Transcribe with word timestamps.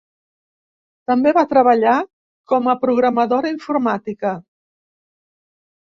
També 1.11 1.33
va 1.39 1.43
treballar 1.51 1.95
com 2.55 2.73
a 2.73 2.77
programadora 2.87 3.55
informàtica. 3.59 4.37